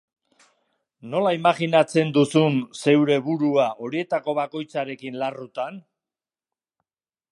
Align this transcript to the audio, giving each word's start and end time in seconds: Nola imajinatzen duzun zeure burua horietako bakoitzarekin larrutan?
Nola 1.09 1.33
imajinatzen 1.39 2.09
duzun 2.15 2.57
zeure 2.85 3.17
burua 3.27 3.67
horietako 3.89 4.35
bakoitzarekin 4.41 5.21
larrutan? 5.25 5.79